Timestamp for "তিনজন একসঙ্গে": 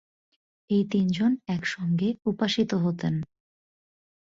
0.91-2.09